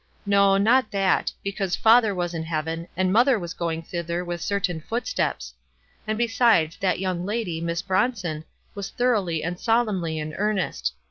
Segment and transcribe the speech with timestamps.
[0.25, 4.59] No, not that; because father was in heaven, and mother was going thither with cer
[4.59, 5.53] tain footsteps;
[6.07, 8.43] and, besides, that young lady, Miss Bronson,
[8.73, 10.95] was thoroughly and solemnly in earnest.